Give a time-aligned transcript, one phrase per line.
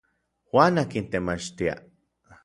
[0.51, 1.75] Juan akin temachtia.